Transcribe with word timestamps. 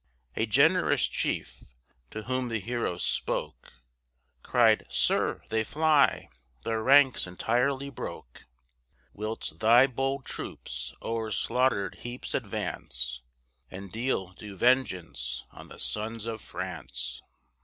A 0.35 0.47
generous 0.47 1.07
chief, 1.07 1.63
to 2.09 2.23
whom 2.23 2.47
the 2.47 2.57
hero 2.59 2.97
spoke, 2.97 3.71
Cried, 4.41 4.87
"Sir, 4.89 5.43
they 5.49 5.63
fly! 5.63 6.27
their 6.63 6.81
ranks 6.81 7.27
entirely 7.27 7.91
broke: 7.91 8.45
Whilst 9.13 9.59
thy 9.59 9.85
bold 9.85 10.25
troops 10.25 10.91
o'er 11.03 11.29
slaughtered 11.29 11.99
heaps 11.99 12.33
advance, 12.33 13.21
And 13.69 13.91
deal 13.91 14.33
due 14.33 14.57
vengeance 14.57 15.43
on 15.51 15.67
the 15.67 15.77
sons 15.77 16.25
of 16.25 16.41
France." 16.41 17.21